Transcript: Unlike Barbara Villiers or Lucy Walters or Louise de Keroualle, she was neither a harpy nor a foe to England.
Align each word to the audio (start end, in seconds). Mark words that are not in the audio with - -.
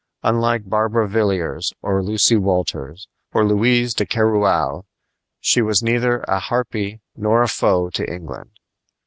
Unlike 0.23 0.67
Barbara 0.67 1.07
Villiers 1.07 1.73
or 1.83 2.01
Lucy 2.01 2.35
Walters 2.35 3.07
or 3.35 3.45
Louise 3.45 3.93
de 3.93 4.03
Keroualle, 4.07 4.87
she 5.39 5.61
was 5.61 5.83
neither 5.83 6.21
a 6.21 6.39
harpy 6.39 7.01
nor 7.15 7.43
a 7.43 7.47
foe 7.47 7.91
to 7.91 8.11
England. 8.11 8.49